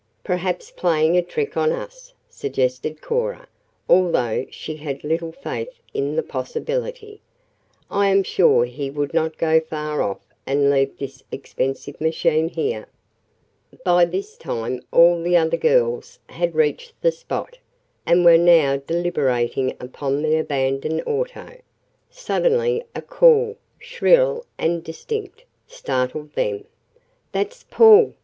"Perhaps 0.23 0.71
playing 0.71 1.15
a 1.15 1.21
trick 1.21 1.55
on 1.55 1.71
us," 1.71 2.11
suggested 2.27 3.01
Cora, 3.01 3.47
although 3.87 4.47
she 4.49 4.77
had 4.77 5.03
little 5.03 5.31
faith 5.31 5.79
in 5.93 6.15
the 6.15 6.23
possibility. 6.23 7.21
"I 7.91 8.07
am 8.07 8.23
sure 8.23 8.65
he 8.65 8.89
would 8.89 9.13
not 9.13 9.37
go 9.37 9.59
far 9.59 10.01
off 10.01 10.21
and 10.47 10.71
leave 10.71 10.97
this 10.97 11.21
expensive 11.31 12.01
machine 12.01 12.49
here." 12.49 12.87
By 13.85 14.05
this 14.05 14.37
time 14.37 14.81
all 14.91 15.21
the 15.21 15.37
other 15.37 15.55
girls 15.55 16.17
had 16.29 16.55
reached 16.55 16.99
the 17.03 17.11
spot, 17.11 17.59
and 18.03 18.25
were 18.25 18.39
now 18.39 18.77
deliberating 18.77 19.75
upon 19.79 20.23
the 20.23 20.35
abandoned 20.37 21.03
auto. 21.05 21.59
Suddenly 22.09 22.83
a 22.95 23.03
call 23.03 23.55
shrill 23.77 24.47
and 24.57 24.83
distinct 24.83 25.45
startled 25.67 26.33
them. 26.33 26.65
"That's 27.33 27.65
Paul!" 27.69 28.15